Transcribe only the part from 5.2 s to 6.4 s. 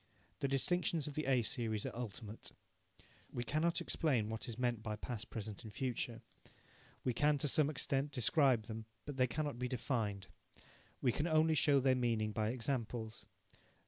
present and future.